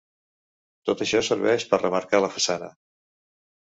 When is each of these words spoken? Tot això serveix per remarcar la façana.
Tot 0.89 1.03
això 1.05 1.21
serveix 1.29 1.67
per 1.73 1.81
remarcar 1.83 2.23
la 2.25 2.31
façana. 2.39 2.71